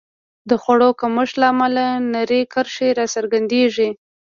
د 0.49 0.51
خوړو 0.61 0.89
کمښت 0.99 1.35
له 1.41 1.45
امله 1.53 1.83
نرۍ 2.13 2.43
کرښې 2.53 2.87
راڅرګندېږي. 2.97 3.89